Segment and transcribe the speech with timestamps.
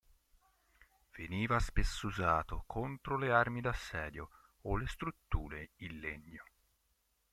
[1.15, 4.31] Veniva spesso usato contro le armi da assedio
[4.61, 6.43] o le strutture in legno.